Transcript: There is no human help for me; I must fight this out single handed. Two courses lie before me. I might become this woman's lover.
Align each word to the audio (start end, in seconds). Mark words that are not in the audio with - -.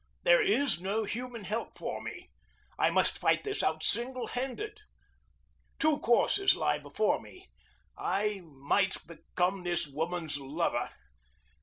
There 0.23 0.41
is 0.41 0.81
no 0.81 1.03
human 1.03 1.43
help 1.43 1.77
for 1.77 2.01
me; 2.01 2.31
I 2.75 2.89
must 2.89 3.19
fight 3.19 3.43
this 3.43 3.61
out 3.61 3.83
single 3.83 4.25
handed. 4.25 4.79
Two 5.77 5.99
courses 5.99 6.55
lie 6.55 6.79
before 6.79 7.21
me. 7.21 7.51
I 7.95 8.41
might 8.43 8.97
become 9.05 9.61
this 9.61 9.85
woman's 9.85 10.39
lover. 10.39 10.89